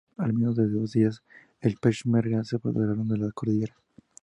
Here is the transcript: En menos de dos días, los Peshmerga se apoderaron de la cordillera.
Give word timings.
En 0.25 0.31
menos 0.35 0.55
de 0.59 0.63
dos 0.67 0.93
días, 0.93 1.21
los 1.61 1.75
Peshmerga 1.75 2.43
se 2.43 2.55
apoderaron 2.55 3.07
de 3.07 3.19
la 3.19 3.31
cordillera. 3.31 3.75